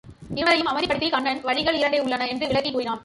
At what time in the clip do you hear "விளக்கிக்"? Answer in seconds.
2.53-2.75